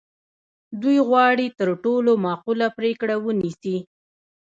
[0.81, 3.77] دوی غواړي تر ټولو معقوله پرېکړه ونیسي.